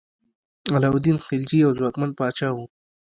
علاء 0.75 0.93
الدین 0.97 1.17
خلجي 1.25 1.57
یو 1.63 1.71
ځواکمن 1.79 2.09
پاچا 2.19 2.49
و. 2.53 2.57